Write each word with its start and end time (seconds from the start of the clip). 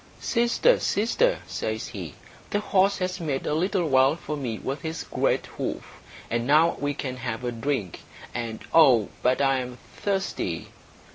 "Sister, 0.19 0.79
sister," 0.79 1.41
says 1.45 1.89
he, 1.89 2.15
"the 2.49 2.59
horse 2.59 2.97
has 2.97 3.19
made 3.19 3.45
a 3.45 3.53
little 3.53 3.87
well 3.87 4.15
for 4.15 4.35
me 4.35 4.57
with 4.57 4.81
his 4.81 5.03
great 5.03 5.45
hoof, 5.45 6.01
and 6.27 6.47
now 6.47 6.75
we 6.79 6.95
can 6.95 7.17
have 7.17 7.43
a 7.43 7.51
drink; 7.51 8.01
and 8.33 8.61
oh, 8.73 9.09
but 9.21 9.41
I 9.41 9.59
am 9.59 9.77
thirsty!" 9.97 10.69